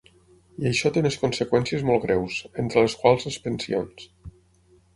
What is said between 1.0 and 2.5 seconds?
unes conseqüències molt greus,